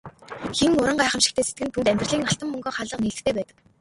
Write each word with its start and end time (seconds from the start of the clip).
Хэн 0.57 0.71
уран 0.79 0.97
гайхамшигтай 0.99 1.45
сэтгэнэ 1.45 1.71
түүнд 1.73 1.89
амьдралын 1.91 2.27
алтан 2.29 2.49
мөнгөн 2.51 2.75
хаалга 2.75 2.97
нээлттэй 3.03 3.33
байдаг. 3.35 3.57